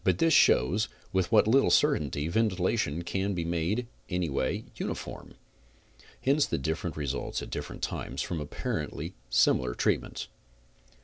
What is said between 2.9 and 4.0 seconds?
can be made